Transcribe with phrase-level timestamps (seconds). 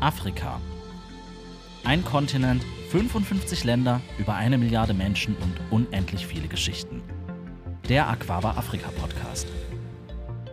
[0.00, 0.60] Afrika.
[1.84, 7.02] Ein Kontinent, 55 Länder, über eine Milliarde Menschen und unendlich viele Geschichten.
[7.88, 9.48] Der Aquaba Afrika Podcast.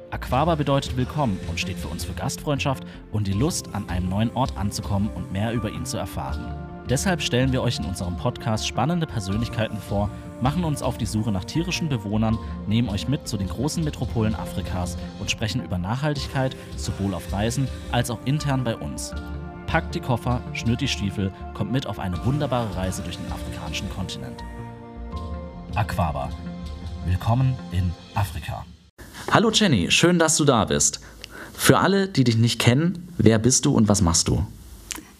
[0.09, 4.31] Aquaba bedeutet willkommen und steht für uns für Gastfreundschaft und die Lust, an einem neuen
[4.31, 6.64] Ort anzukommen und mehr über ihn zu erfahren.
[6.89, 11.31] Deshalb stellen wir euch in unserem Podcast spannende Persönlichkeiten vor, machen uns auf die Suche
[11.31, 12.37] nach tierischen Bewohnern,
[12.67, 17.67] nehmen euch mit zu den großen Metropolen Afrikas und sprechen über Nachhaltigkeit, sowohl auf Reisen
[17.91, 19.15] als auch intern bei uns.
[19.65, 23.89] Packt die Koffer, schnürt die Stiefel, kommt mit auf eine wunderbare Reise durch den afrikanischen
[23.89, 24.43] Kontinent.
[25.73, 26.29] Aquaba.
[27.07, 28.63] Willkommen in Afrika.
[29.31, 30.99] Hallo Jenny, schön, dass du da bist.
[31.51, 34.45] Für alle, die dich nicht kennen, wer bist du und was machst du?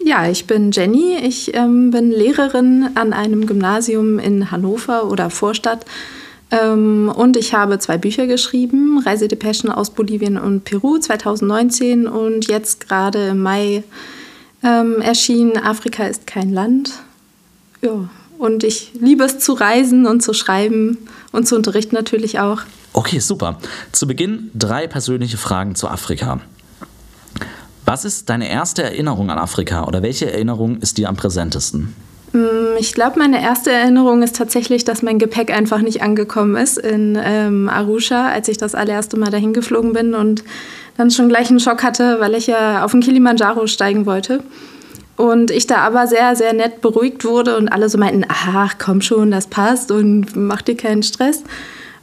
[0.05, 1.18] Ja, ich bin Jenny.
[1.23, 5.84] Ich ähm, bin Lehrerin an einem Gymnasium in Hannover oder Vorstadt.
[6.52, 12.88] Ähm, und ich habe zwei Bücher geschrieben: Reisedepeschen aus Bolivien und Peru 2019 und jetzt
[12.88, 13.84] gerade im Mai
[14.62, 16.92] ähm, erschienen Afrika ist kein Land.
[17.81, 21.00] Ja, und ich liebe es zu reisen und zu schreiben
[21.31, 22.62] und zu unterrichten natürlich auch.
[22.94, 23.58] Okay, super.
[23.92, 26.42] Zu Beginn drei persönliche Fragen zu Afrika.
[27.86, 31.95] Was ist deine erste Erinnerung an Afrika oder welche Erinnerung ist dir am präsentesten?
[32.33, 36.80] Mm, ich glaube, meine erste Erinnerung ist tatsächlich, dass mein Gepäck einfach nicht angekommen ist
[36.80, 40.44] in ähm, Arusha, als ich das allererste Mal dahin geflogen bin und
[40.97, 44.41] dann schon gleich einen Schock hatte, weil ich ja auf den Kilimanjaro steigen wollte.
[45.16, 49.02] Und ich da aber sehr, sehr nett beruhigt wurde und alle so meinten, ach komm
[49.02, 51.44] schon, das passt und mach dir keinen Stress.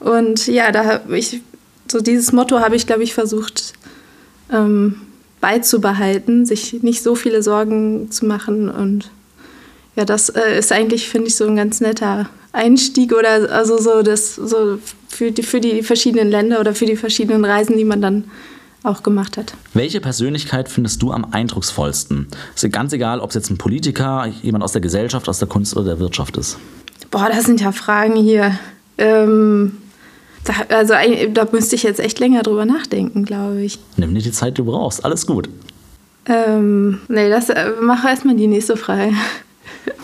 [0.00, 1.42] Und ja, da habe ich,
[1.91, 3.75] so dieses Motto habe ich, glaube ich, versucht,
[4.50, 4.97] ähm,
[5.42, 8.70] beizubehalten, sich nicht so viele Sorgen zu machen.
[8.70, 9.10] Und
[9.96, 14.02] ja, das äh, ist eigentlich, finde ich, so ein ganz netter Einstieg oder also so
[14.02, 18.00] das so für die, für die verschiedenen Länder oder für die verschiedenen Reisen, die man
[18.00, 18.24] dann
[18.84, 19.52] auch gemacht hat.
[19.74, 22.28] Welche Persönlichkeit findest du am eindrucksvollsten?
[22.54, 25.76] Ist ganz egal, ob es jetzt ein Politiker, jemand aus der Gesellschaft, aus der Kunst
[25.76, 26.58] oder der Wirtschaft ist.
[27.10, 28.58] Boah, das sind ja Fragen hier.
[28.98, 29.78] Ähm,
[30.44, 30.94] da, also
[31.32, 33.78] da müsste ich jetzt echt länger drüber nachdenken, glaube ich.
[33.97, 35.04] Nimm dir die Zeit, die du brauchst.
[35.04, 35.48] Alles gut.
[36.26, 39.12] Ähm, nee, das äh, mach erstmal die nächste Frage.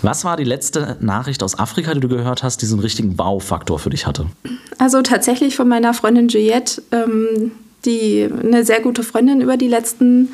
[0.03, 3.19] Was war die letzte Nachricht aus Afrika, die du gehört hast, die so einen richtigen
[3.19, 4.27] Wow-Faktor für dich hatte?
[4.78, 7.53] Also tatsächlich von meiner Freundin Juliette, ähm,
[7.84, 10.28] die eine sehr gute Freundin über die letzten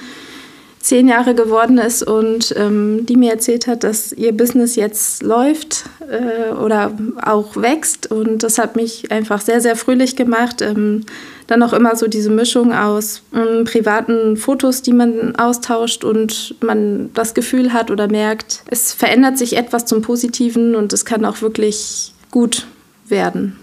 [0.81, 5.85] zehn Jahre geworden ist und ähm, die mir erzählt hat, dass ihr Business jetzt läuft
[6.11, 6.93] äh, oder
[7.23, 8.11] auch wächst.
[8.11, 10.63] Und das hat mich einfach sehr, sehr fröhlich gemacht.
[10.63, 11.05] Ähm,
[11.47, 17.11] dann auch immer so diese Mischung aus ähm, privaten Fotos, die man austauscht und man
[17.13, 21.43] das Gefühl hat oder merkt, es verändert sich etwas zum Positiven und es kann auch
[21.43, 22.67] wirklich gut
[23.09, 23.57] werden,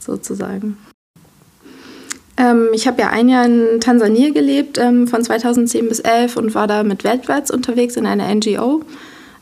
[0.00, 0.76] sozusagen.
[2.36, 6.54] Ähm, ich habe ja ein Jahr in Tansania gelebt, ähm, von 2010 bis 11 und
[6.54, 8.82] war da mit weltwärts unterwegs in einer NGO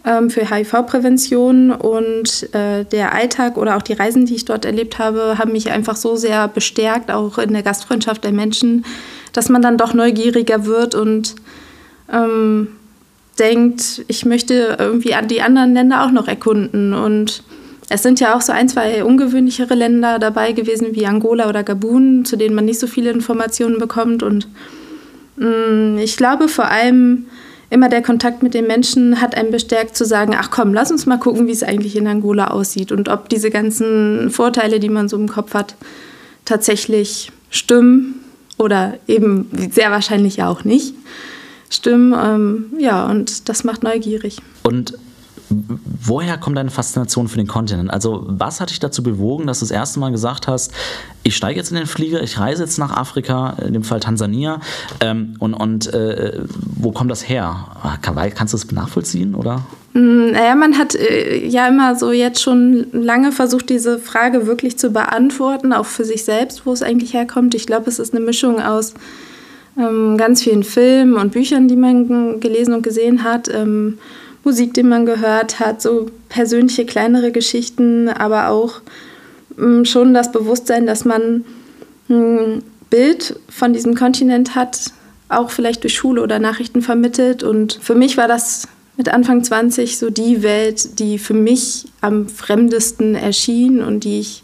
[0.07, 4.99] ähm, für HIV-Prävention und äh, der Alltag oder auch die Reisen, die ich dort erlebt
[4.99, 8.87] habe, haben mich einfach so sehr bestärkt, auch in der Gastfreundschaft der Menschen,
[9.33, 11.35] dass man dann doch neugieriger wird und
[12.11, 12.69] ähm,
[13.39, 17.43] denkt, ich möchte irgendwie die anderen Länder auch noch erkunden und
[17.89, 22.25] es sind ja auch so ein, zwei ungewöhnlichere Länder dabei gewesen, wie Angola oder Gabun,
[22.25, 24.25] zu denen man nicht so viele Informationen bekommt.
[24.25, 24.49] Und
[25.37, 27.27] mh, mm, ich glaube vor allem,
[27.71, 31.07] immer der Kontakt mit den Menschen hat einen bestärkt zu sagen, ach komm, lass uns
[31.07, 35.09] mal gucken, wie es eigentlich in Angola aussieht und ob diese ganzen Vorteile, die man
[35.09, 35.75] so im Kopf hat,
[36.45, 38.17] tatsächlich stimmen
[38.59, 40.95] oder eben sehr wahrscheinlich ja auch nicht
[41.71, 42.15] stimmen.
[42.17, 44.39] Ähm, ja, und das macht neugierig.
[44.63, 44.97] Und
[45.49, 47.91] woher kommt deine Faszination für den Kontinent?
[47.91, 50.73] Also, was hat dich dazu bewogen, dass du das erste Mal gesagt hast,
[51.23, 54.61] ich steige jetzt in den Flieger, ich reise jetzt nach Afrika, in dem Fall Tansania,
[55.01, 57.67] ähm, und, und äh, wo kommt das her?
[58.03, 59.65] Kann, kannst du das nachvollziehen, oder?
[59.93, 64.79] Mm, naja, man hat äh, ja immer so jetzt schon lange versucht, diese Frage wirklich
[64.79, 67.55] zu beantworten, auch für sich selbst, wo es eigentlich herkommt.
[67.55, 68.95] Ich glaube, es ist eine Mischung aus
[69.79, 73.49] ähm, ganz vielen Filmen und Büchern, die man gelesen und gesehen hat.
[73.49, 73.99] Ähm,
[74.47, 78.81] Musik, die man gehört hat, so persönliche kleinere Geschichten, aber auch
[79.57, 81.45] mm, schon das Bewusstsein, dass man
[82.09, 84.93] ein Bild von diesem Kontinent hat,
[85.29, 87.43] auch vielleicht durch Schule oder Nachrichten vermittelt.
[87.43, 92.29] Und für mich war das mit Anfang 20 so die Welt, die für mich am
[92.29, 94.43] fremdesten erschien und die ich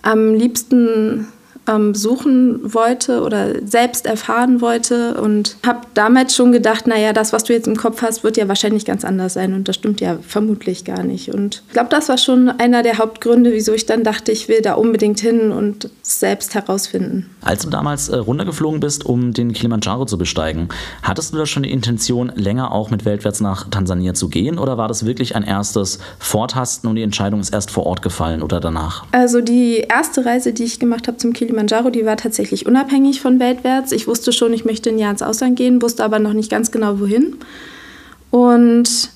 [0.00, 1.28] am liebsten
[1.70, 7.44] ähm, suchen wollte oder selbst erfahren wollte und habe damals schon gedacht, naja, das, was
[7.44, 10.18] du jetzt im Kopf hast, wird ja wahrscheinlich ganz anders sein und das stimmt ja
[10.26, 11.32] vermutlich gar nicht.
[11.32, 14.62] Und ich glaube, das war schon einer der Hauptgründe, wieso ich dann dachte, ich will
[14.62, 17.30] da unbedingt hin und selbst herausfinden.
[17.42, 20.68] Als du damals äh, runtergeflogen bist, um den Kilimanjaro zu besteigen,
[21.02, 24.76] hattest du da schon die Intention, länger auch mit Weltwärts nach Tansania zu gehen oder
[24.76, 28.60] war das wirklich ein erstes Vortasten und die Entscheidung ist erst vor Ort gefallen oder
[28.60, 29.04] danach?
[29.12, 33.40] Also die erste Reise, die ich gemacht habe zum Kilimanjaro, die war tatsächlich unabhängig von
[33.40, 33.92] Weltwärts.
[33.92, 36.70] Ich wusste schon, ich möchte ein Jahr ins Ausland gehen, wusste aber noch nicht ganz
[36.70, 37.36] genau wohin
[38.30, 39.10] und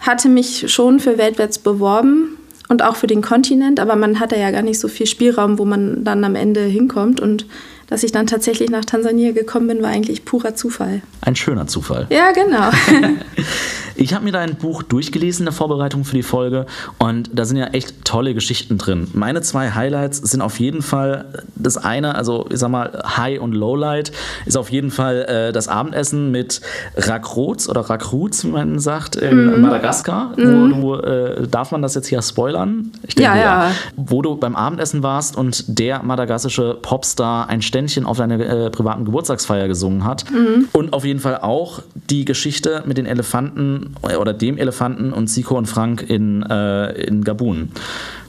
[0.00, 2.36] hatte mich schon für Weltwärts beworben
[2.68, 5.64] und auch für den Kontinent, aber man hatte ja gar nicht so viel Spielraum, wo
[5.64, 7.46] man dann am Ende hinkommt und
[7.88, 11.02] dass ich dann tatsächlich nach Tansania gekommen bin, war eigentlich purer Zufall.
[11.20, 12.06] Ein schöner Zufall.
[12.10, 12.70] Ja, genau.
[13.96, 16.66] ich habe mir dein Buch durchgelesen in der Vorbereitung für die Folge
[16.98, 19.08] und da sind ja echt tolle Geschichten drin.
[19.12, 23.52] Meine zwei Highlights sind auf jeden Fall das eine, also ich sag mal High und
[23.52, 24.12] Lowlight,
[24.46, 26.60] ist auf jeden Fall äh, das Abendessen mit
[26.96, 29.60] Rakrots oder Rakruz, wie man sagt, in mm.
[29.60, 30.32] Madagaskar.
[30.36, 30.82] Mm.
[30.82, 32.92] Wo du, äh, darf man das jetzt hier spoilern?
[33.06, 33.70] Ich denke, ja, ja, ja.
[33.96, 39.06] Wo du beim Abendessen warst und der madagassische Popstar ein Ständchen auf deiner äh, privaten
[39.06, 40.30] Geburtstagsfeier gesungen hat.
[40.30, 40.68] Mhm.
[40.72, 45.28] Und auf jeden Fall auch die Geschichte mit den Elefanten äh, oder dem Elefanten und
[45.28, 47.70] Siko und Frank in, äh, in Gabun.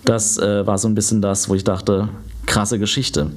[0.06, 2.07] Das äh, war so ein bisschen das, wo ich dachte,
[2.45, 3.25] krasse Geschichte.
[3.25, 3.31] Mhm.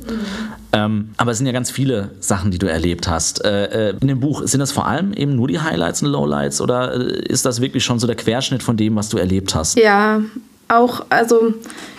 [0.73, 3.45] Ähm, aber es sind ja ganz viele Sachen, die du erlebt hast.
[3.45, 6.61] Äh, äh, in dem Buch sind das vor allem eben nur die Highlights und Lowlights
[6.61, 9.77] oder ist das wirklich schon so der Querschnitt von dem, was du erlebt hast?
[9.77, 10.21] Ja,
[10.69, 11.55] auch, also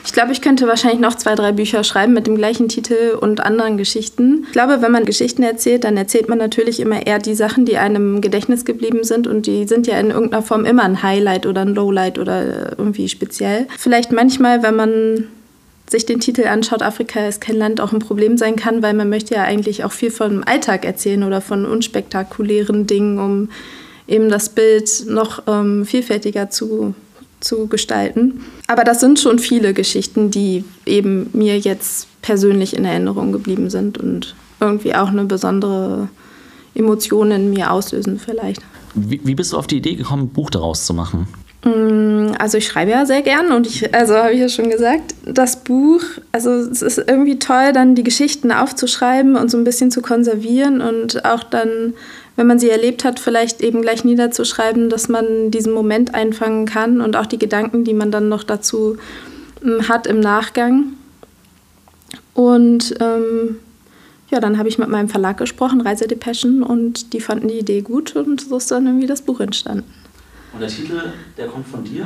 [0.06, 3.40] ich glaube, ich könnte wahrscheinlich noch zwei, drei Bücher schreiben mit dem gleichen Titel und
[3.40, 4.44] anderen Geschichten.
[4.48, 7.78] Ich glaube, wenn man Geschichten erzählt, dann erzählt man natürlich immer eher die Sachen, die
[7.78, 11.46] einem im Gedächtnis geblieben sind und die sind ja in irgendeiner Form immer ein Highlight
[11.46, 13.68] oder ein Lowlight oder irgendwie speziell.
[13.78, 15.28] Vielleicht manchmal, wenn man
[15.90, 19.10] sich den Titel anschaut, Afrika ist kein Land, auch ein Problem sein kann, weil man
[19.10, 23.50] möchte ja eigentlich auch viel vom Alltag erzählen oder von unspektakulären Dingen, um
[24.08, 26.94] eben das Bild noch ähm, vielfältiger zu
[27.40, 28.42] zu gestalten.
[28.68, 33.98] Aber das sind schon viele Geschichten, die eben mir jetzt persönlich in Erinnerung geblieben sind
[33.98, 36.10] und irgendwie auch eine besondere
[36.74, 38.62] Emotion in mir auslösen vielleicht.
[38.96, 41.28] Wie, wie bist du auf die Idee gekommen, ein Buch daraus zu machen?
[41.64, 45.16] Mm, also ich schreibe ja sehr gern und ich, also habe ich ja schon gesagt,
[45.26, 46.02] das Buch,
[46.32, 50.82] also es ist irgendwie toll, dann die Geschichten aufzuschreiben und so ein bisschen zu konservieren
[50.82, 51.94] und auch dann
[52.38, 57.02] wenn man sie erlebt hat, vielleicht eben gleich niederzuschreiben, dass man diesen Moment einfangen kann
[57.02, 58.98] und auch die Gedanken, die man dann noch dazu
[59.64, 60.94] ähm, hat im Nachgang.
[62.34, 63.58] Und ähm,
[64.30, 68.16] ja, dann habe ich mit meinem Verlag gesprochen, Reisedepeschen, und die fanden die Idee gut
[68.16, 69.92] und so ist dann irgendwie das Buch entstanden.
[70.54, 71.02] Und der Titel,
[71.38, 72.06] der kommt von dir?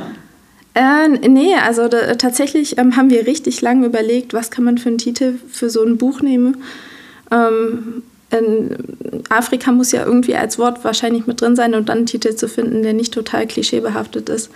[0.74, 4.88] Äh, nee, also da, tatsächlich ähm, haben wir richtig lange überlegt, was kann man für
[4.88, 6.62] einen Titel für so ein Buch nehmen.
[7.30, 8.02] Ähm,
[9.28, 12.48] Afrika muss ja irgendwie als Wort wahrscheinlich mit drin sein und dann einen Titel zu
[12.48, 14.50] finden, der nicht total klischeebehaftet ist,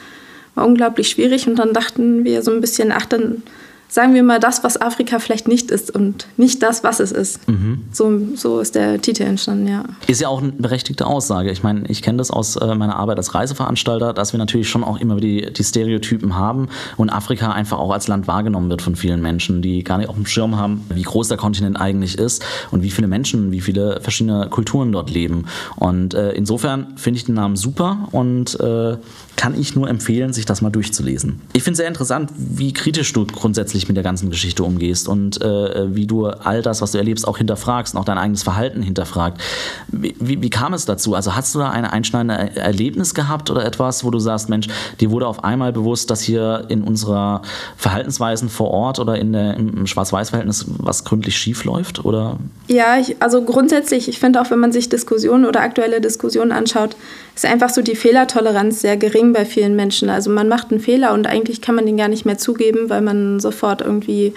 [0.55, 1.47] war unglaublich schwierig.
[1.47, 3.43] Und dann dachten wir so ein bisschen, ach, dann
[3.89, 7.47] sagen wir mal, das, was Afrika vielleicht nicht ist und nicht das, was es ist.
[7.49, 7.85] Mhm.
[7.93, 9.85] So, so ist der Titel entstanden, ja.
[10.07, 11.51] Ist ja auch eine berechtigte Aussage.
[11.51, 14.85] Ich meine, ich kenne das aus äh, meiner Arbeit als Reiseveranstalter, dass wir natürlich schon
[14.85, 18.97] auch immer die, die Stereotypen haben und Afrika einfach auch als Land wahrgenommen wird von
[18.97, 22.45] vielen Menschen, die gar nicht auf dem Schirm haben, wie groß der Kontinent eigentlich ist
[22.71, 25.47] und wie viele Menschen, wie viele verschiedene Kulturen dort leben.
[25.77, 28.97] Und äh, insofern finde ich den Namen super und äh,
[29.37, 31.41] kann ich nur empfehlen, sich das mal durchzulesen.
[31.53, 35.41] Ich finde es sehr interessant, wie kritisch du grundsätzlich mit der ganzen Geschichte umgehst und
[35.43, 38.83] äh, wie du all das, was du erlebst, auch hinterfragst und auch dein eigenes Verhalten
[38.83, 39.41] hinterfragt.
[39.89, 41.15] Wie, wie, wie kam es dazu?
[41.15, 44.69] Also hast du da ein einschneidendes Erlebnis gehabt oder etwas, wo du sagst, Mensch,
[45.01, 47.43] dir wurde auf einmal bewusst, dass hier in unserer
[47.77, 52.05] Verhaltensweisen vor Ort oder in der, im Schwarz-Weiß-Verhältnis was gründlich schief läuft?
[52.05, 52.39] Oder?
[52.69, 56.97] Ja, ich, also grundsätzlich, ich finde auch, wenn man sich Diskussionen oder aktuelle Diskussionen anschaut,
[57.35, 60.11] ist einfach so die Fehlertoleranz sehr gering bei vielen Menschen.
[60.11, 63.03] Also man macht einen Fehler und eigentlich kann man den gar nicht mehr zugeben, weil
[63.03, 64.35] man sofort irgendwie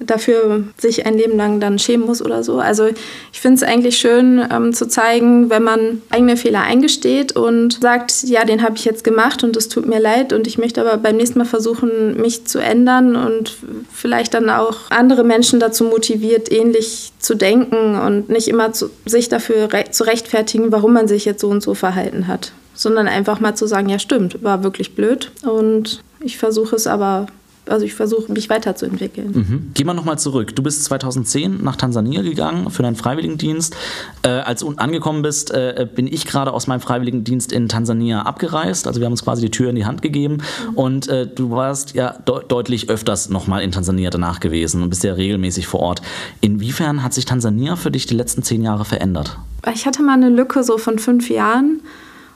[0.00, 2.58] dafür sich ein Leben lang dann schämen muss oder so.
[2.58, 2.86] Also
[3.32, 8.24] ich finde es eigentlich schön ähm, zu zeigen, wenn man eigene Fehler eingesteht und sagt,
[8.24, 10.96] ja, den habe ich jetzt gemacht und es tut mir leid und ich möchte aber
[10.96, 13.56] beim nächsten Mal versuchen, mich zu ändern und
[13.92, 19.28] vielleicht dann auch andere Menschen dazu motiviert, ähnlich zu denken und nicht immer zu, sich
[19.28, 23.40] dafür re zu rechtfertigen, warum man sich jetzt so und so verhalten hat, sondern einfach
[23.40, 27.26] mal zu sagen, ja stimmt, war wirklich blöd und ich versuche es aber
[27.66, 29.32] also ich versuche mich weiterzuentwickeln.
[29.32, 29.70] Mhm.
[29.74, 30.54] Gehen wir nochmal zurück.
[30.54, 33.74] Du bist 2010 nach Tansania gegangen für deinen Freiwilligendienst.
[34.22, 38.86] Äh, als du angekommen bist, äh, bin ich gerade aus meinem Freiwilligendienst in Tansania abgereist.
[38.86, 40.74] Also wir haben uns quasi die Tür in die Hand gegeben mhm.
[40.74, 45.04] und äh, du warst ja de deutlich öfters nochmal in Tansania danach gewesen und bist
[45.04, 46.02] ja regelmäßig vor Ort.
[46.40, 49.38] Inwiefern hat sich Tansania für dich die letzten zehn Jahre verändert?
[49.72, 51.80] Ich hatte mal eine Lücke so von fünf Jahren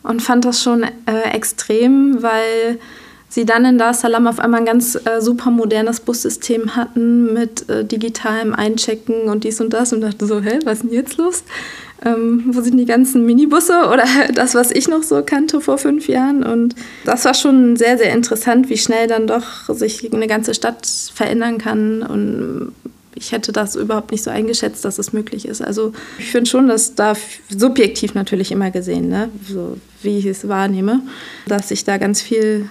[0.02, 2.78] und fand das schon äh, extrem, weil
[3.28, 7.32] sie dann in Dar es Salaam auf einmal ein ganz äh, super modernes Bussystem hatten
[7.32, 10.92] mit äh, digitalem Einchecken und dies und das und dachte so, hä, was ist denn
[10.92, 11.44] jetzt los?
[12.04, 14.04] Ähm, wo sind die ganzen Minibusse oder
[14.34, 16.44] das, was ich noch so kannte vor fünf Jahren?
[16.44, 20.86] Und das war schon sehr, sehr interessant, wie schnell dann doch sich eine ganze Stadt
[20.86, 22.72] verändern kann und
[23.18, 25.60] ich hätte das überhaupt nicht so eingeschätzt, dass es möglich ist.
[25.60, 27.14] Also ich finde schon, dass da
[27.48, 29.28] subjektiv natürlich immer gesehen, ne?
[29.46, 31.00] so wie ich es wahrnehme,
[31.46, 32.70] dass sich da ganz viel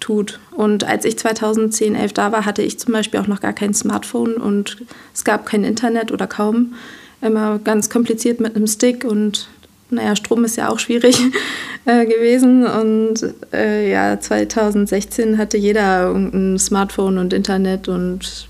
[0.00, 0.40] tut.
[0.52, 3.74] Und als ich 2010, 11 da war, hatte ich zum Beispiel auch noch gar kein
[3.74, 4.78] Smartphone und
[5.14, 6.74] es gab kein Internet oder kaum.
[7.22, 9.48] Immer ganz kompliziert mit einem Stick und
[9.88, 11.18] naja, Strom ist ja auch schwierig
[11.84, 12.66] äh, gewesen.
[12.66, 18.48] Und äh, ja, 2016 hatte jeder ein Smartphone und Internet und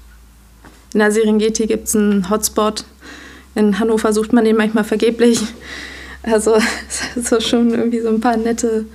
[0.94, 2.84] in der Serengeti gibt es einen Hotspot.
[3.54, 5.40] In Hannover sucht man den manchmal vergeblich.
[6.22, 6.56] Also
[7.16, 8.86] es ist schon irgendwie so ein paar nette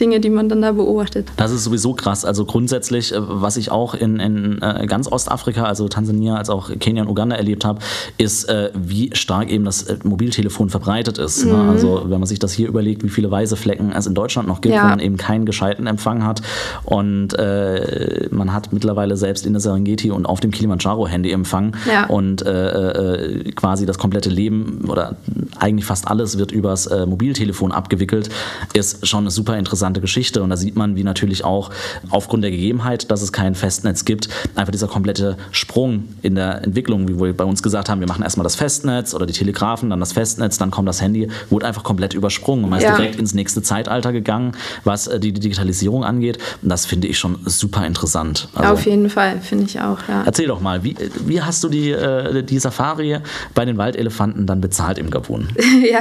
[0.00, 1.28] Dinge, die man dann da beobachtet.
[1.36, 2.24] Das ist sowieso krass.
[2.24, 6.70] Also grundsätzlich, äh, was ich auch in, in äh, ganz Ostafrika, also Tansania, als auch
[6.78, 7.80] Kenia und Uganda erlebt habe,
[8.16, 11.44] ist, äh, wie stark eben das Mobiltelefon verbreitet ist.
[11.44, 11.52] Ne?
[11.52, 11.70] Mhm.
[11.70, 14.60] Also wenn man sich das hier überlegt, wie viele weiße Flecken es in Deutschland noch
[14.60, 14.84] gibt, ja.
[14.84, 16.42] wo man eben keinen gescheiten Empfang hat.
[16.84, 21.76] Und äh, man hat mittlerweile selbst in der Serengeti und auf dem Kilimanjaro Handyempfang.
[21.90, 22.06] Ja.
[22.06, 25.16] Und äh, quasi das komplette Leben oder
[25.58, 28.28] eigentlich fast alles wird übers äh, Mobiltelefon abgewickelt,
[28.74, 30.42] ist schon super interessant interessante Geschichte.
[30.42, 31.70] Und da sieht man, wie natürlich auch
[32.10, 37.08] aufgrund der Gegebenheit, dass es kein Festnetz gibt, einfach dieser komplette Sprung in der Entwicklung,
[37.08, 40.00] wie wir bei uns gesagt haben, wir machen erstmal das Festnetz oder die Telegrafen, dann
[40.00, 42.64] das Festnetz, dann kommt das Handy, wurde einfach komplett übersprungen.
[42.64, 42.96] Und man ist ja.
[42.96, 44.52] direkt ins nächste Zeitalter gegangen,
[44.84, 46.38] was äh, die Digitalisierung angeht.
[46.62, 48.48] Und das finde ich schon super interessant.
[48.54, 50.22] Also, Auf jeden Fall, finde ich auch, ja.
[50.24, 53.18] Erzähl doch mal, wie, wie hast du die, äh, die Safari
[53.54, 55.48] bei den Waldelefanten dann bezahlt im Gabun?
[55.90, 56.00] ja,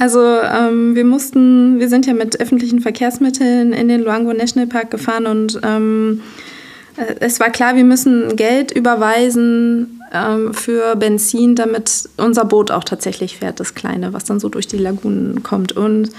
[0.00, 4.68] also ähm, wir mussten, wir sind ja mit öffentlichen Verkehr Verkehrsmitteln in den Luangwa National
[4.68, 6.22] Park gefahren und ähm,
[6.96, 12.84] äh, es war klar, wir müssen Geld überweisen ähm, für Benzin, damit unser Boot auch
[12.84, 15.72] tatsächlich fährt, das kleine, was dann so durch die Lagunen kommt.
[15.72, 16.10] Und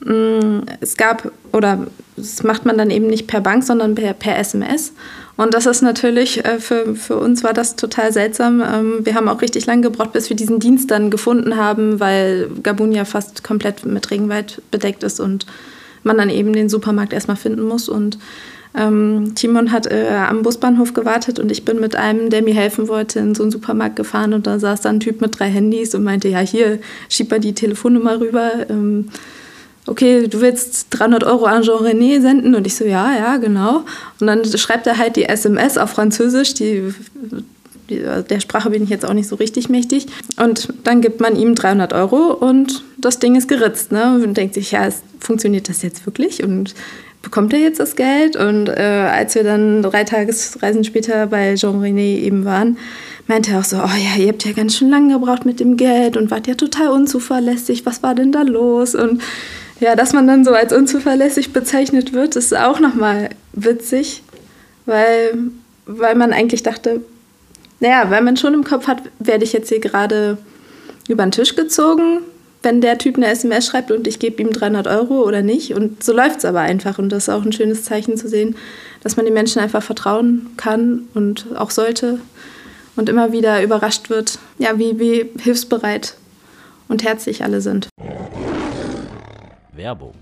[0.00, 4.14] mh, mm, es gab, oder das macht man dann eben nicht per Bank, sondern per,
[4.14, 4.94] per SMS.
[5.36, 8.62] Und das ist natürlich, äh, für, für uns war das total seltsam.
[8.62, 12.48] Ähm, wir haben auch richtig lange gebraucht, bis wir diesen Dienst dann gefunden haben, weil
[12.62, 15.44] Gabun ja fast komplett mit Regenwald bedeckt ist und
[16.04, 17.88] man dann eben den Supermarkt erstmal finden muss.
[17.88, 18.18] Und
[18.76, 22.88] ähm, Timon hat äh, am Busbahnhof gewartet und ich bin mit einem, der mir helfen
[22.88, 25.94] wollte, in so einen Supermarkt gefahren und da saß dann ein Typ mit drei Handys
[25.94, 28.50] und meinte, ja, hier, schieb mal die Telefonnummer rüber.
[28.68, 29.10] Ähm,
[29.86, 32.54] okay, du willst 300 Euro an Jean René senden?
[32.54, 33.84] Und ich so, ja, ja, genau.
[34.20, 36.92] Und dann schreibt er halt die SMS auf Französisch, die
[37.88, 40.06] der Sprache bin ich jetzt auch nicht so richtig mächtig.
[40.36, 43.92] Und dann gibt man ihm 300 Euro und das Ding ist geritzt.
[43.92, 44.20] Ne?
[44.22, 44.88] Und denkt sich, ja,
[45.20, 46.42] funktioniert das jetzt wirklich?
[46.42, 46.74] Und
[47.22, 48.36] bekommt er jetzt das Geld?
[48.36, 52.78] Und äh, als wir dann drei Tagesreisen später bei Jean-René eben waren,
[53.26, 55.76] meinte er auch so, oh ja, ihr habt ja ganz schön lange gebraucht mit dem
[55.76, 57.86] Geld und wart ja total unzuverlässig.
[57.86, 58.94] Was war denn da los?
[58.94, 59.22] Und
[59.80, 64.22] ja, dass man dann so als unzuverlässig bezeichnet wird, ist auch nochmal witzig,
[64.86, 65.38] weil,
[65.86, 67.00] weil man eigentlich dachte,
[67.84, 70.38] naja, weil man schon im Kopf hat, werde ich jetzt hier gerade
[71.06, 72.20] über den Tisch gezogen,
[72.62, 75.74] wenn der Typ eine SMS schreibt und ich gebe ihm 300 Euro oder nicht.
[75.74, 76.98] Und so läuft es aber einfach.
[76.98, 78.56] Und das ist auch ein schönes Zeichen zu sehen,
[79.02, 82.20] dass man den Menschen einfach vertrauen kann und auch sollte
[82.96, 86.16] und immer wieder überrascht wird, ja, wie, wie hilfsbereit
[86.88, 87.90] und herzlich alle sind.
[89.74, 90.14] Werbung.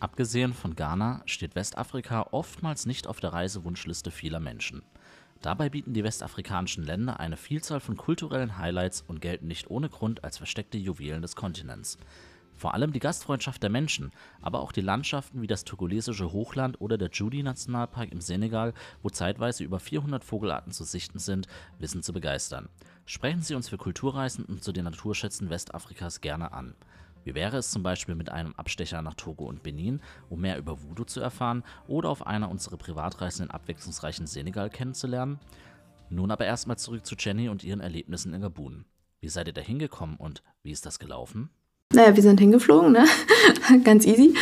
[0.00, 4.80] Abgesehen von Ghana steht Westafrika oftmals nicht auf der Reisewunschliste vieler Menschen.
[5.42, 10.22] Dabei bieten die westafrikanischen Länder eine Vielzahl von kulturellen Highlights und gelten nicht ohne Grund
[10.22, 11.98] als versteckte Juwelen des Kontinents.
[12.54, 16.96] Vor allem die Gastfreundschaft der Menschen, aber auch die Landschaften wie das togolesische Hochland oder
[16.96, 18.72] der Judi-Nationalpark im Senegal,
[19.02, 21.48] wo zeitweise über 400 Vogelarten zu sichten sind,
[21.80, 22.68] wissen zu begeistern.
[23.04, 26.76] Sprechen Sie uns für Kulturreisenden zu den Naturschätzen Westafrikas gerne an.
[27.24, 30.82] Wie wäre es zum Beispiel mit einem Abstecher nach Togo und Benin, um mehr über
[30.82, 35.38] Voodoo zu erfahren oder auf einer unserer Privatreisen in abwechslungsreichen Senegal kennenzulernen?
[36.10, 38.84] Nun aber erstmal zurück zu Jenny und ihren Erlebnissen in Gabun.
[39.20, 41.48] Wie seid ihr da hingekommen und wie ist das gelaufen?
[41.94, 43.04] Naja, wir sind hingeflogen, ne?
[43.84, 44.34] ganz easy.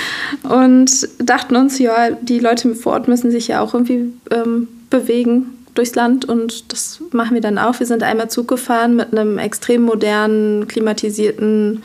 [0.45, 5.59] Und dachten uns, ja, die Leute vor Ort müssen sich ja auch irgendwie ähm, bewegen
[5.75, 7.79] durchs Land und das machen wir dann auch.
[7.79, 11.83] Wir sind einmal Zug gefahren mit einem extrem modernen, klimatisierten,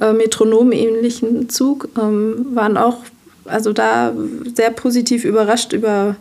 [0.00, 1.88] äh, Metronom-ähnlichen Zug.
[1.98, 2.98] Ähm, waren auch
[3.46, 4.12] also da
[4.54, 6.16] sehr positiv überrascht über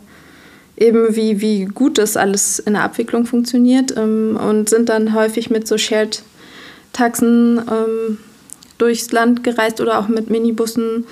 [0.78, 5.50] eben wie, wie gut das alles in der Abwicklung funktioniert ähm, und sind dann häufig
[5.50, 8.18] mit so Shared-Taxen ähm,
[8.78, 11.06] durchs Land gereist oder auch mit Minibussen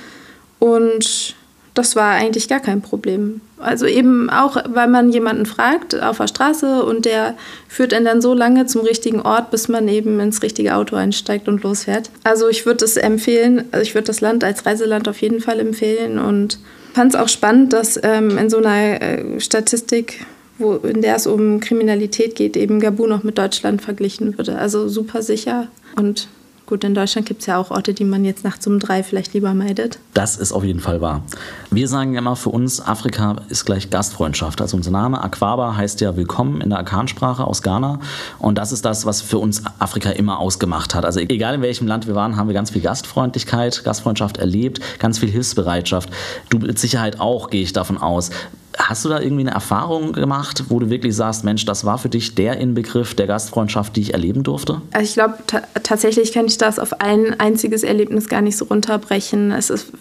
[0.59, 1.35] und
[1.77, 3.41] das war eigentlich gar kein Problem.
[3.59, 7.35] Also eben auch, weil man jemanden fragt auf der Straße und der
[7.67, 11.47] führt einen dann so lange zum richtigen Ort, bis man eben ins richtige Auto einsteigt
[11.47, 12.09] und losfährt.
[12.23, 15.59] Also ich würde es empfehlen, also ich würde das Land als Reiseland auf jeden Fall
[15.59, 16.59] empfehlen und
[16.93, 20.25] fand es auch spannend, dass ähm, in so einer äh, Statistik,
[20.57, 24.57] wo, in der es um Kriminalität geht, eben Gabun auch mit Deutschland verglichen würde.
[24.57, 26.27] Also super sicher und
[26.67, 29.33] Gut, in Deutschland gibt es ja auch Orte, die man jetzt nachts um drei vielleicht
[29.33, 29.99] lieber meidet.
[30.13, 31.23] Das ist auf jeden Fall wahr.
[31.71, 34.59] Wir sagen ja immer für uns, Afrika ist gleich Gastfreundschaft.
[34.59, 38.01] Also unser Name Aquaba heißt ja Willkommen in der Akan-Sprache aus Ghana.
[38.39, 41.05] Und das ist das, was für uns Afrika immer ausgemacht hat.
[41.05, 45.19] Also egal in welchem Land wir waren, haben wir ganz viel Gastfreundlichkeit, Gastfreundschaft erlebt, ganz
[45.19, 46.09] viel Hilfsbereitschaft.
[46.49, 48.29] Du mit Sicherheit auch, gehe ich davon aus.
[48.77, 52.09] Hast du da irgendwie eine Erfahrung gemacht, wo du wirklich sagst, Mensch, das war für
[52.09, 54.81] dich der Inbegriff der Gastfreundschaft, die ich erleben durfte?
[54.91, 55.35] Also ich glaube,
[55.83, 59.51] tatsächlich kann ich das auf ein einziges Erlebnis gar nicht so runterbrechen.
[59.51, 59.91] Es ist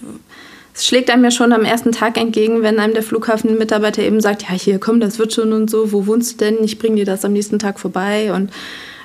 [0.76, 4.42] es schlägt einem ja schon am ersten Tag entgegen, wenn einem der Flughafenmitarbeiter eben sagt,
[4.42, 6.62] ja hier, komm, das wird schon und so, wo wohnst du denn?
[6.62, 8.30] Ich bringe dir das am nächsten Tag vorbei.
[8.34, 8.50] Und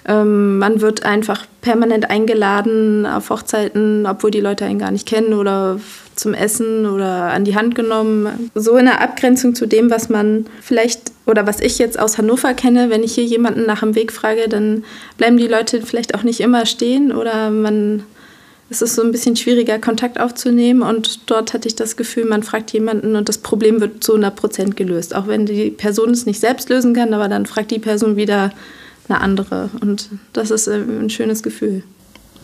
[0.08, 5.34] ähm, man wird einfach permanent eingeladen auf Hochzeiten, obwohl die Leute einen gar nicht kennen
[5.34, 5.80] oder
[6.16, 8.50] zum Essen oder an die Hand genommen.
[8.56, 12.54] So in der Abgrenzung zu dem, was man vielleicht oder was ich jetzt aus Hannover
[12.54, 14.84] kenne, wenn ich hier jemanden nach dem Weg frage, dann
[15.18, 18.04] bleiben die Leute vielleicht auch nicht immer stehen oder man
[18.72, 20.82] es ist so ein bisschen schwieriger, Kontakt aufzunehmen.
[20.82, 24.34] Und dort hatte ich das Gefühl, man fragt jemanden und das Problem wird zu 100
[24.34, 25.14] Prozent gelöst.
[25.14, 28.54] Auch wenn die Person es nicht selbst lösen kann, aber dann fragt die Person wieder
[29.12, 29.70] eine andere.
[29.82, 31.84] Und das ist äh, ein schönes Gefühl.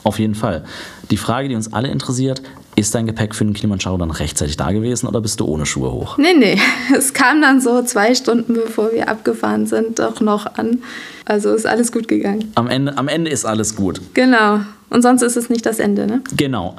[0.03, 0.63] Auf jeden Fall.
[1.11, 2.41] Die Frage, die uns alle interessiert,
[2.75, 5.91] ist dein Gepäck für den Kilimanjaro dann rechtzeitig da gewesen oder bist du ohne Schuhe
[5.91, 6.17] hoch?
[6.17, 6.59] Nee, nee.
[6.97, 10.83] Es kam dann so zwei Stunden, bevor wir abgefahren sind, doch noch an.
[11.25, 12.51] Also ist alles gut gegangen.
[12.55, 13.99] Am Ende, am Ende ist alles gut.
[14.13, 14.61] Genau.
[14.89, 16.21] Und sonst ist es nicht das Ende, ne?
[16.37, 16.77] Genau.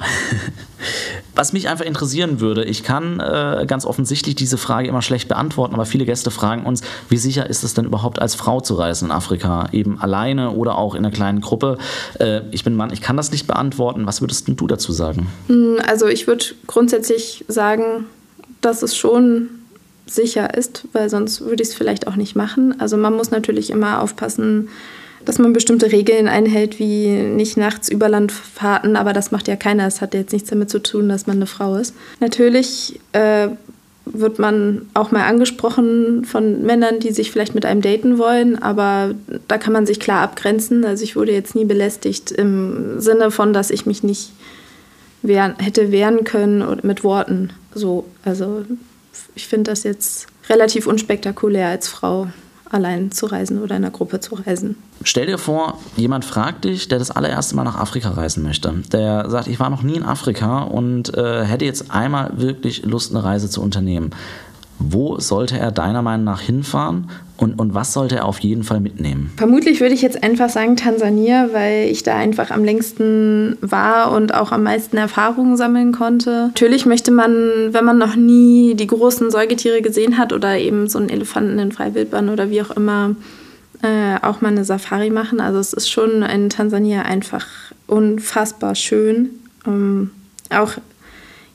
[1.39, 5.73] Was mich einfach interessieren würde, ich kann äh, ganz offensichtlich diese Frage immer schlecht beantworten,
[5.73, 9.05] aber viele Gäste fragen uns, wie sicher ist es denn überhaupt als Frau zu reisen
[9.05, 9.69] in Afrika?
[9.71, 11.79] Eben alleine oder auch in einer kleinen Gruppe.
[12.19, 14.05] Äh, ich bin Mann, ich kann das nicht beantworten.
[14.05, 15.29] Was würdest du dazu sagen?
[15.47, 18.07] Hm, also ich würde grundsätzlich sagen,
[18.61, 19.49] dass es schon
[20.07, 22.81] sicher ist, weil sonst würde ich es vielleicht auch nicht machen.
[22.81, 24.71] Also man muss natürlich immer aufpassen,
[25.29, 29.87] dass man bestimmte Regeln einhält, wie nicht nachts Überlandfahrten, aber das macht ja keiner.
[29.87, 31.95] Es hat jetzt nichts damit zu tun, dass man eine Frau ist.
[32.19, 33.49] Natürlich äh,
[34.07, 39.15] wird man auch mal angesprochen von Männern, die sich vielleicht mit einem daten wollen, aber
[39.49, 40.87] da kann man sich klar abgrenzen.
[40.87, 44.33] Also ich wurde jetzt nie belästigt im Sinne von, dass ich mich nicht
[45.21, 47.51] wehren, hätte wehren können mit Worten.
[47.75, 48.65] So, also
[49.35, 52.29] ich finde das jetzt relativ unspektakulär als Frau
[52.71, 54.77] allein zu reisen oder in einer Gruppe zu reisen.
[55.03, 58.73] Stell dir vor, jemand fragt dich, der das allererste Mal nach Afrika reisen möchte.
[58.93, 63.15] Der sagt, ich war noch nie in Afrika und äh, hätte jetzt einmal wirklich Lust,
[63.15, 64.11] eine Reise zu unternehmen.
[64.79, 68.81] Wo sollte er deiner Meinung nach hinfahren und, und was sollte er auf jeden Fall
[68.81, 69.33] mitnehmen?
[69.37, 74.35] Vermutlich würde ich jetzt einfach sagen Tansania, weil ich da einfach am längsten war und
[74.35, 76.49] auch am meisten Erfahrungen sammeln konnte.
[76.49, 80.99] Natürlich möchte man, wenn man noch nie die großen Säugetiere gesehen hat oder eben so
[80.99, 83.15] einen Elefanten in Freiwildbahn oder wie auch immer,
[83.83, 85.41] äh, auch mal eine Safari machen.
[85.41, 87.47] Also es ist schon in Tansania einfach
[87.87, 89.31] unfassbar schön.
[89.67, 90.11] Ähm,
[90.51, 90.73] auch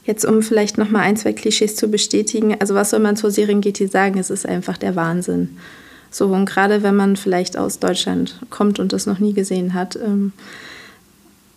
[0.06, 3.32] Jetzt, um vielleicht noch mal ein, zwei Klischees zu bestätigen, also was soll man zur
[3.32, 4.20] Serengeti sagen?
[4.20, 5.58] Es ist einfach der Wahnsinn.
[6.12, 9.96] So, und gerade wenn man vielleicht aus Deutschland kommt und das noch nie gesehen hat.
[9.96, 10.34] Ähm,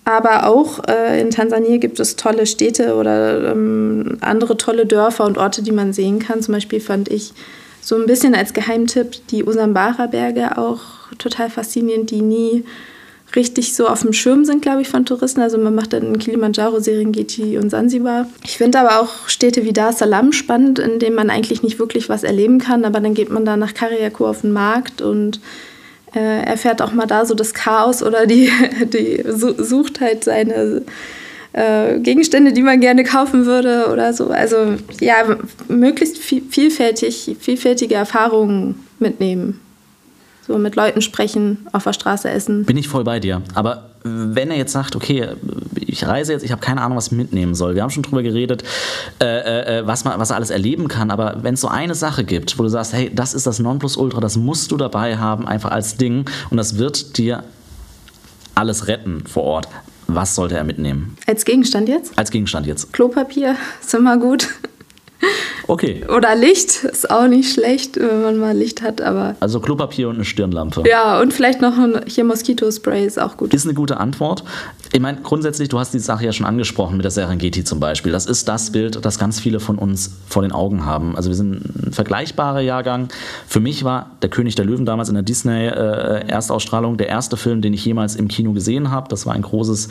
[0.05, 5.37] aber auch äh, in Tansania gibt es tolle Städte oder ähm, andere tolle Dörfer und
[5.37, 6.43] Orte, die man sehen kann.
[6.43, 7.33] Zum Beispiel fand ich
[7.83, 10.81] so ein bisschen als Geheimtipp die Usambara-Berge auch
[11.19, 12.65] total faszinierend, die nie
[13.37, 15.41] richtig so auf dem Schirm sind, glaube ich, von Touristen.
[15.41, 18.29] Also man macht dann Kilimanjaro, Serengeti und Sansibar.
[18.45, 21.79] Ich finde aber auch Städte wie Dar es Salaam spannend, in denen man eigentlich nicht
[21.79, 25.41] wirklich was erleben kann, aber dann geht man da nach Kariakou auf den Markt und
[26.15, 28.51] äh, erfährt auch mal da so das Chaos oder die,
[28.93, 30.83] die sucht halt seine
[31.53, 34.29] äh, Gegenstände, die man gerne kaufen würde oder so.
[34.29, 35.37] Also ja,
[35.69, 39.61] möglichst vielfältig, vielfältige Erfahrungen mitnehmen.
[40.47, 42.65] So mit Leuten sprechen, auf der Straße essen.
[42.65, 43.43] Bin ich voll bei dir.
[43.55, 45.29] Aber wenn er jetzt sagt, okay,
[45.75, 47.75] ich reise jetzt, ich habe keine Ahnung, was ich mitnehmen soll.
[47.75, 48.63] Wir haben schon drüber geredet,
[49.21, 52.25] äh, äh, was man was er alles erleben kann, aber wenn es so eine Sache
[52.25, 55.71] gibt, wo du sagst, hey, das ist das Nonplusultra, das musst du dabei haben, einfach
[55.71, 57.43] als Ding und das wird dir
[58.55, 59.69] alles retten vor Ort.
[60.07, 61.17] Was sollte er mitnehmen?
[61.27, 62.17] Als Gegenstand jetzt?
[62.17, 62.93] Als Gegenstand jetzt.
[62.93, 64.49] Klopapier ist immer gut.
[65.69, 66.05] Okay.
[66.09, 69.37] Oder Licht ist auch nicht schlecht, wenn man mal Licht hat, aber.
[69.41, 70.85] Also Klopapier und eine Stirnlampe.
[70.89, 73.53] Ja, und vielleicht noch ein, hier Moskitospray ist auch gut.
[73.53, 74.45] Ist eine gute Antwort.
[74.93, 78.13] Ich meine, grundsätzlich, du hast die Sache ja schon angesprochen mit der Serengeti zum Beispiel.
[78.13, 81.17] Das ist das Bild, das ganz viele von uns vor den Augen haben.
[81.17, 83.09] Also wir sind ein vergleichbarer Jahrgang.
[83.47, 87.61] Für mich war Der König der Löwen damals in der Disney-Erstausstrahlung äh, der erste Film,
[87.61, 89.09] den ich jemals im Kino gesehen habe.
[89.09, 89.89] Das war ein großes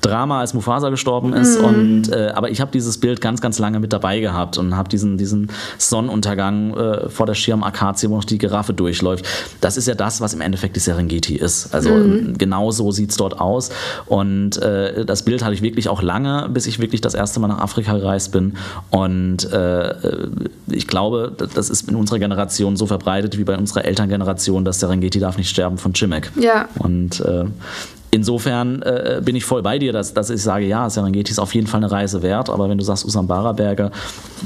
[0.00, 1.60] Drama, als Mufasa gestorben ist.
[1.60, 1.64] Mm.
[1.64, 4.88] Und, äh, aber ich habe dieses Bild ganz, ganz lange mit dabei gehabt und habe
[4.88, 9.26] diesen, diesen Sonnenuntergang äh, vor der Schirmakazie, wo noch die Giraffe durchläuft.
[9.60, 11.74] Das ist ja das, was im Endeffekt die Serengeti ist.
[11.74, 12.34] Also mm.
[12.38, 13.70] genau so sieht es dort aus.
[14.06, 17.48] Und äh, das Bild hatte ich wirklich auch lange, bis ich wirklich das erste Mal
[17.48, 18.56] nach Afrika gereist bin.
[18.90, 19.94] Und äh,
[20.70, 25.18] ich glaube, das ist in unserer Generation so verbreitet wie bei unserer Elterngeneration, dass Serengeti
[25.18, 26.30] darf nicht sterben von Chimek.
[26.40, 26.68] Ja.
[26.78, 27.44] Und äh,
[28.10, 31.54] insofern äh, bin ich voll bei dir, dass, dass ich sage, ja, Serengeti ist auf
[31.54, 33.90] jeden Fall eine Reise wert, aber wenn du sagst Usambara-Berge,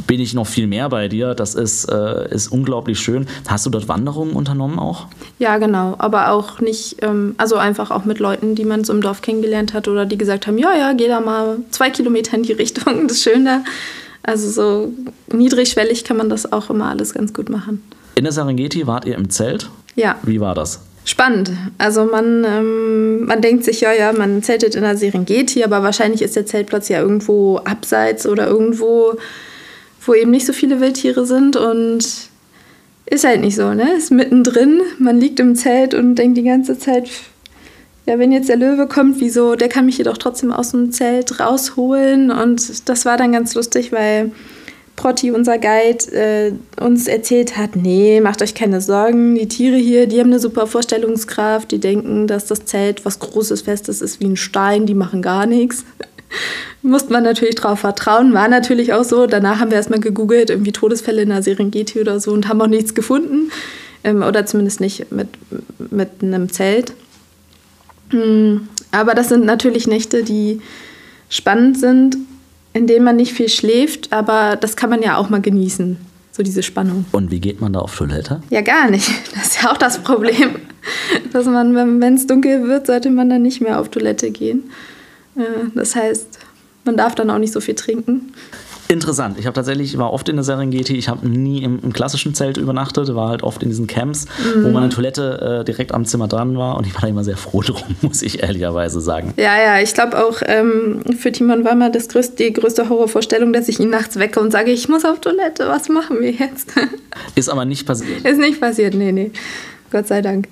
[0.06, 1.34] bin ich noch viel mehr bei dir.
[1.34, 3.26] Das ist, äh, ist unglaublich schön.
[3.48, 5.06] Hast du dort Wanderungen unternommen auch?
[5.38, 9.00] Ja, genau, aber auch nicht, ähm, also einfach auch mit Leuten, die man so im
[9.00, 12.42] Dorf kennengelernt hat oder die gesagt haben, ja, ja, geh da mal zwei Kilometer in
[12.42, 13.62] die Richtung, das ist schön da.
[14.22, 14.92] Also so
[15.32, 17.82] niedrigschwellig kann man das auch immer alles ganz gut machen.
[18.14, 19.70] In der Serengeti wart ihr im Zelt?
[19.96, 20.16] Ja.
[20.22, 20.80] Wie war das?
[21.04, 21.50] Spannend.
[21.78, 26.22] Also man, ähm, man denkt sich, ja, ja, man zeltet in der Serengeti, aber wahrscheinlich
[26.22, 29.14] ist der Zeltplatz ja irgendwo abseits oder irgendwo,
[30.04, 32.04] wo eben nicht so viele Wildtiere sind und
[33.06, 33.94] ist halt nicht so, ne?
[33.94, 37.10] Ist mittendrin, man liegt im Zelt und denkt die ganze Zeit,
[38.06, 41.40] ja, wenn jetzt der Löwe kommt, wieso, der kann mich jedoch trotzdem aus dem Zelt
[41.40, 44.32] rausholen und das war dann ganz lustig, weil
[45.00, 50.06] Protti, unser Guide, äh, uns erzählt hat, nee, macht euch keine Sorgen, die Tiere hier,
[50.06, 54.26] die haben eine super Vorstellungskraft, die denken, dass das Zelt was Großes, Festes ist wie
[54.26, 55.86] ein Stein, die machen gar nichts.
[56.82, 59.26] Musste man natürlich drauf vertrauen, war natürlich auch so.
[59.26, 62.66] Danach haben wir erstmal gegoogelt, irgendwie Todesfälle in der Serengeti oder so und haben auch
[62.66, 63.50] nichts gefunden.
[64.04, 65.28] Ähm, oder zumindest nicht mit,
[65.90, 66.92] mit einem Zelt.
[68.12, 68.68] Mhm.
[68.90, 70.60] Aber das sind natürlich Nächte, die
[71.30, 72.18] spannend sind
[72.72, 75.96] in dem man nicht viel schläft, aber das kann man ja auch mal genießen,
[76.32, 77.04] so diese Spannung.
[77.12, 78.42] Und wie geht man da auf Toilette?
[78.50, 79.10] Ja, gar nicht.
[79.34, 80.56] Das ist ja auch das Problem,
[81.32, 84.70] dass man, wenn es dunkel wird, sollte man dann nicht mehr auf Toilette gehen.
[85.36, 86.38] Äh, das heißt,
[86.84, 88.32] man darf dann auch nicht so viel trinken.
[88.90, 89.38] Interessant.
[89.38, 92.56] Ich habe tatsächlich, war oft in der Serengeti, ich habe nie im, im, klassischen Zelt
[92.56, 94.64] übernachtet, war halt oft in diesen Camps, mhm.
[94.64, 97.36] wo meine Toilette äh, direkt am Zimmer dran war und ich war da immer sehr
[97.36, 99.32] froh drum, muss ich ehrlicherweise sagen.
[99.36, 103.52] Ja, ja, ich glaube auch ähm, für Timon war mal das größte, die größte Horrorvorstellung,
[103.52, 106.72] dass ich ihn nachts wecke und sage, ich muss auf Toilette, was machen wir jetzt?
[107.36, 108.24] Ist aber nicht passiert.
[108.24, 109.30] Ist nicht passiert, nee, nee.
[109.92, 110.48] Gott sei Dank.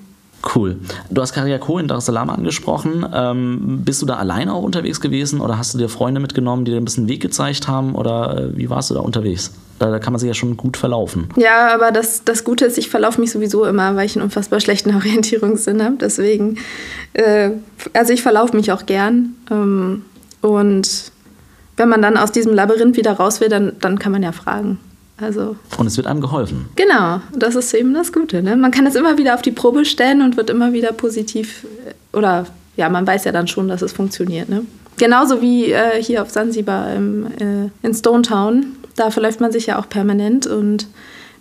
[0.55, 0.77] Cool.
[1.09, 3.05] Du hast Kariako in Dar es Salaam angesprochen.
[3.13, 6.71] Ähm, bist du da alleine auch unterwegs gewesen oder hast du dir Freunde mitgenommen, die
[6.71, 9.51] dir ein bisschen Weg gezeigt haben oder äh, wie warst du da unterwegs?
[9.79, 11.29] Da, da, kann man sich ja schon gut verlaufen.
[11.37, 14.59] Ja, aber das, das Gute ist, ich verlaufe mich sowieso immer, weil ich einen unfassbar
[14.59, 15.95] schlechten Orientierungssinn habe.
[15.99, 16.57] Deswegen,
[17.13, 17.51] äh,
[17.93, 19.35] also ich verlaufe mich auch gern.
[19.51, 20.03] Ähm,
[20.41, 21.11] und
[21.77, 24.79] wenn man dann aus diesem Labyrinth wieder raus will, dann, dann kann man ja fragen.
[25.21, 26.69] Also und es wird einem geholfen.
[26.75, 28.41] Genau, das ist eben das Gute.
[28.41, 28.55] Ne?
[28.55, 32.17] Man kann es immer wieder auf die Probe stellen und wird immer wieder positiv, äh,
[32.17, 32.45] oder
[32.77, 34.49] ja, man weiß ja dann schon, dass es funktioniert.
[34.49, 34.63] Ne?
[34.97, 38.75] Genauso wie äh, hier auf Sansibar im, äh, in Stone Town.
[38.95, 40.87] Da verläuft man sich ja auch permanent und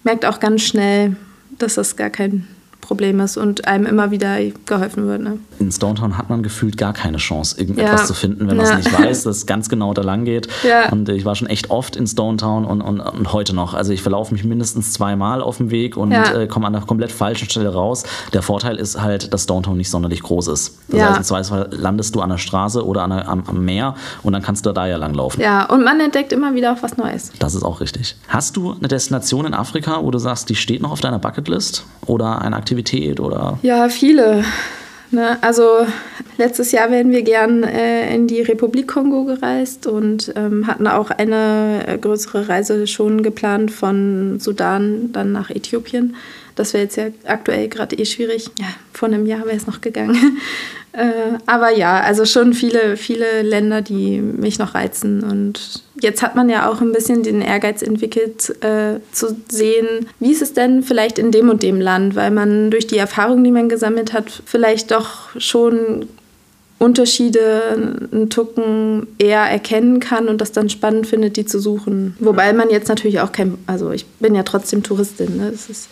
[0.04, 1.16] merkt auch ganz schnell,
[1.58, 2.46] dass das gar kein
[2.88, 5.20] Problem ist und einem immer wieder geholfen wird.
[5.20, 5.38] Ne?
[5.58, 8.06] In Stonetown hat man gefühlt gar keine Chance, irgendetwas ja.
[8.06, 10.48] zu finden, wenn man es nicht weiß, dass es ganz genau da lang geht.
[10.66, 10.90] Ja.
[10.90, 13.74] Und ich war schon echt oft in Stonetown und, und, und heute noch.
[13.74, 16.32] Also ich verlaufe mich mindestens zweimal auf dem Weg und ja.
[16.32, 18.04] äh, komme an einer komplett falschen Stelle raus.
[18.32, 20.78] Der Vorteil ist halt, dass Stonetown nicht sonderlich groß ist.
[20.88, 23.96] Das heißt, im Zweifelsfall landest du an der Straße oder an der, am, am, Meer
[24.22, 25.42] und dann kannst du da ja langlaufen.
[25.42, 27.32] Ja, und man entdeckt immer wieder auch was Neues.
[27.38, 28.16] Das ist auch richtig.
[28.28, 31.84] Hast du eine Destination in Afrika, wo du sagst, die steht noch auf deiner Bucketlist
[32.08, 33.20] oder eine Aktivität?
[33.20, 33.58] Oder?
[33.62, 34.44] Ja, viele.
[35.10, 35.38] Ne?
[35.42, 35.86] Also
[36.36, 41.10] letztes Jahr wären wir gern äh, in die Republik Kongo gereist und ähm, hatten auch
[41.10, 46.16] eine äh, größere Reise schon geplant von Sudan dann nach Äthiopien.
[46.56, 48.50] Das wäre jetzt ja aktuell gerade eh schwierig.
[48.58, 50.38] Ja, vor einem Jahr wäre es noch gegangen.
[50.98, 55.22] Äh, aber ja, also schon viele, viele Länder, die mich noch reizen.
[55.22, 60.32] Und jetzt hat man ja auch ein bisschen den Ehrgeiz entwickelt, äh, zu sehen, wie
[60.32, 63.52] ist es denn vielleicht in dem und dem Land, weil man durch die Erfahrung, die
[63.52, 66.08] man gesammelt hat, vielleicht doch schon
[66.80, 72.16] Unterschiede einen Tucken eher erkennen kann und das dann spannend findet, die zu suchen.
[72.18, 75.50] Wobei man jetzt natürlich auch kein, also ich bin ja trotzdem Touristin, ne?
[75.52, 75.88] das ist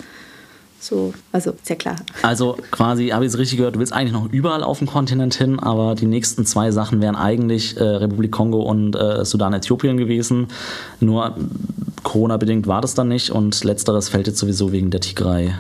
[0.87, 1.97] so, also ist ja klar.
[2.23, 5.35] Also quasi, habe ich es richtig gehört, du willst eigentlich noch überall auf dem Kontinent
[5.35, 9.97] hin, aber die nächsten zwei Sachen wären eigentlich äh, Republik Kongo und äh, Sudan, Äthiopien
[9.97, 10.49] gewesen.
[11.01, 11.37] Nur
[12.03, 15.55] Corona-bedingt war das dann nicht und letzteres fällt jetzt sowieso wegen der Tigray,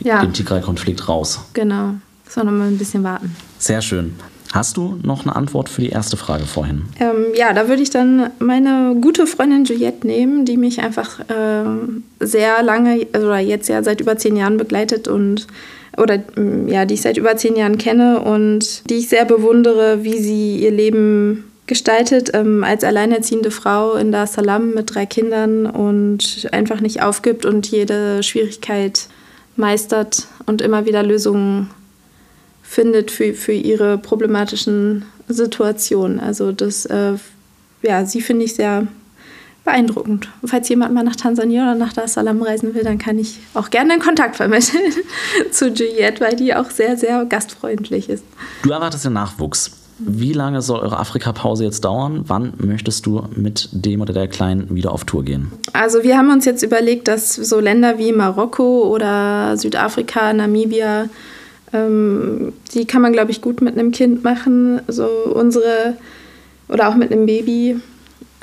[0.00, 0.20] ja.
[0.20, 1.40] dem Tigray-Konflikt raus.
[1.52, 1.94] Genau.
[2.28, 3.36] Sollen wir mal ein bisschen warten.
[3.58, 4.14] Sehr schön.
[4.56, 6.86] Hast du noch eine Antwort für die erste Frage vorhin?
[6.98, 11.64] Ähm, ja, da würde ich dann meine gute Freundin Juliette nehmen, die mich einfach äh,
[12.20, 15.46] sehr lange, oder jetzt ja seit über zehn Jahren begleitet und
[15.98, 20.04] oder mm, ja, die ich seit über zehn Jahren kenne und die ich sehr bewundere,
[20.04, 25.04] wie sie ihr Leben gestaltet ähm, als alleinerziehende Frau in Dar es Salaam mit drei
[25.04, 29.08] Kindern und einfach nicht aufgibt und jede Schwierigkeit
[29.56, 31.68] meistert und immer wieder Lösungen
[32.66, 36.20] findet für, für ihre problematischen Situationen.
[36.20, 37.14] Also das, äh,
[37.82, 38.86] ja, sie finde ich sehr
[39.64, 40.28] beeindruckend.
[40.44, 43.40] falls jemand mal nach Tansania oder nach Dar es Salaam reisen will, dann kann ich
[43.54, 44.92] auch gerne einen Kontakt vermitteln
[45.50, 48.24] zu Juliette, weil die auch sehr, sehr gastfreundlich ist.
[48.62, 49.72] Du erwartest den Nachwuchs.
[49.98, 52.24] Wie lange soll eure Afrika-Pause jetzt dauern?
[52.26, 55.50] Wann möchtest du mit dem oder der Kleinen wieder auf Tour gehen?
[55.72, 61.08] Also wir haben uns jetzt überlegt, dass so Länder wie Marokko oder Südafrika, Namibia,
[61.72, 64.80] ähm, die kann man, glaube ich, gut mit einem Kind machen.
[64.88, 65.96] So unsere,
[66.68, 67.80] oder auch mit einem Baby.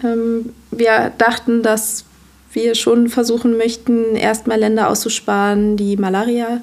[0.03, 2.05] Ähm, wir dachten, dass
[2.51, 6.61] wir schon versuchen möchten, erstmal Länder auszusparen, die Malaria,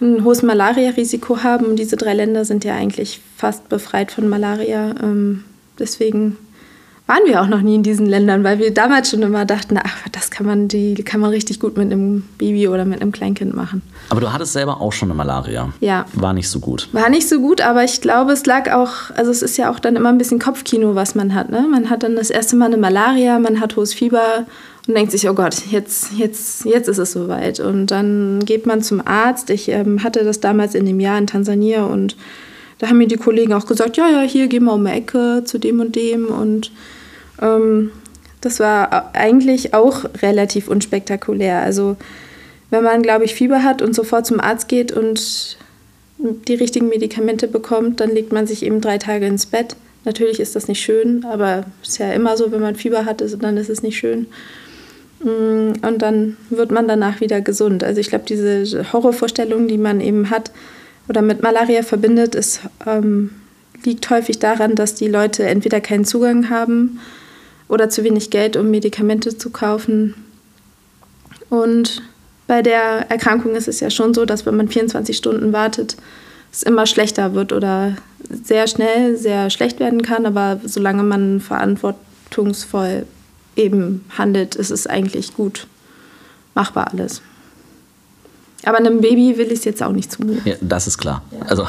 [0.00, 1.66] ein hohes Malaria-Risiko haben.
[1.66, 4.94] Und diese drei Länder sind ja eigentlich fast befreit von Malaria.
[5.02, 5.44] Ähm,
[5.78, 6.36] deswegen
[7.06, 10.08] waren wir auch noch nie in diesen Ländern, weil wir damals schon immer dachten, ach,
[10.12, 13.54] das kann man, die kann man richtig gut mit einem Baby oder mit einem Kleinkind
[13.54, 13.82] machen.
[14.08, 15.70] Aber du hattest selber auch schon eine Malaria.
[15.80, 16.06] Ja.
[16.14, 16.88] War nicht so gut.
[16.92, 19.78] War nicht so gut, aber ich glaube, es lag auch, also es ist ja auch
[19.78, 21.50] dann immer ein bisschen Kopfkino, was man hat.
[21.50, 21.66] Ne?
[21.70, 24.46] Man hat dann das erste Mal eine Malaria, man hat hohes Fieber
[24.86, 27.60] und denkt sich, oh Gott, jetzt, jetzt, jetzt ist es soweit.
[27.60, 29.50] Und dann geht man zum Arzt.
[29.50, 32.16] Ich ähm, hatte das damals in dem Jahr in Tansania und
[32.78, 35.42] da haben mir die Kollegen auch gesagt, ja, ja, hier gehen wir um die Ecke
[35.44, 36.72] zu dem und dem und
[37.40, 37.90] ähm,
[38.40, 41.60] das war eigentlich auch relativ unspektakulär.
[41.60, 41.96] Also
[42.70, 45.56] wenn man, glaube ich, Fieber hat und sofort zum Arzt geht und
[46.18, 49.76] die richtigen Medikamente bekommt, dann legt man sich eben drei Tage ins Bett.
[50.04, 53.24] Natürlich ist das nicht schön, aber es ist ja immer so, wenn man Fieber hat,
[53.40, 54.26] dann ist es nicht schön.
[55.20, 57.82] Mm, und dann wird man danach wieder gesund.
[57.82, 60.50] Also ich glaube, diese Horrorvorstellung, die man eben hat
[61.08, 63.30] oder mit Malaria verbindet, ist, ähm,
[63.84, 67.00] liegt häufig daran, dass die Leute entweder keinen Zugang haben
[67.68, 70.14] oder zu wenig Geld, um Medikamente zu kaufen.
[71.50, 72.02] Und
[72.46, 75.96] bei der Erkrankung ist es ja schon so, dass wenn man 24 Stunden wartet,
[76.52, 77.96] es immer schlechter wird oder
[78.28, 80.26] sehr schnell sehr schlecht werden kann.
[80.26, 83.06] Aber solange man verantwortungsvoll
[83.56, 85.66] eben handelt, ist es eigentlich gut
[86.54, 87.22] machbar alles.
[88.64, 90.42] Aber einem Baby will ich es jetzt auch nicht zumuten.
[90.44, 91.22] Ja, das ist klar.
[91.46, 91.66] Also,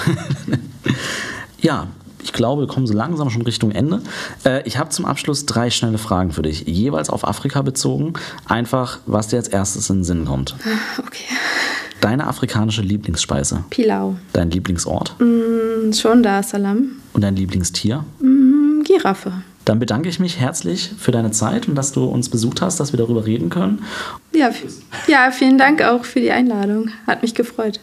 [1.62, 1.88] ja,
[2.24, 4.02] ich glaube, wir kommen so langsam schon Richtung Ende.
[4.44, 8.14] Äh, ich habe zum Abschluss drei schnelle Fragen für dich, jeweils auf Afrika bezogen.
[8.48, 10.56] Einfach, was dir als erstes in den Sinn kommt.
[10.66, 11.26] Ah, okay.
[12.02, 13.64] Deine afrikanische Lieblingsspeise?
[13.70, 14.16] Pilau.
[14.34, 15.16] Dein Lieblingsort?
[15.20, 17.02] Mm, schon da, Salam.
[17.14, 18.04] Und dein Lieblingstier?
[18.20, 19.32] Mm, Giraffe.
[19.66, 22.94] Dann bedanke ich mich herzlich für deine Zeit und dass du uns besucht hast, dass
[22.94, 23.84] wir darüber reden können.
[24.32, 24.52] Ja,
[25.08, 26.92] ja, vielen Dank auch für die Einladung.
[27.08, 27.80] Hat mich gefreut.